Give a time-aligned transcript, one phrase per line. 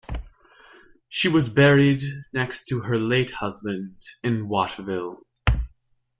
[1.09, 2.01] She was buried
[2.33, 5.19] next to her late husband in Wattville.